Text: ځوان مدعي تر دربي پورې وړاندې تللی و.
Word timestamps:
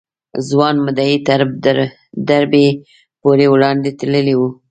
ځوان 0.47 0.75
مدعي 0.85 1.15
تر 1.27 1.39
دربي 2.27 2.67
پورې 3.21 3.45
وړاندې 3.53 3.89
تللی 3.99 4.33
و. 4.37 4.41